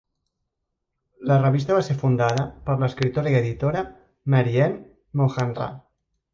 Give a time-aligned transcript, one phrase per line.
[1.31, 3.87] La revista va ser fundada per l'escriptora i editora
[4.37, 5.81] Mary Anne Mohanraj.